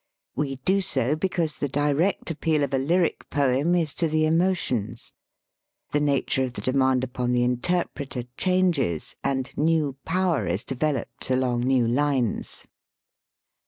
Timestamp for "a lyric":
2.73-3.29